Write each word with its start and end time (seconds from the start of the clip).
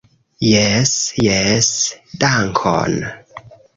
Jes, 0.51 0.93
jes 1.25 1.69
dankon 2.25 2.97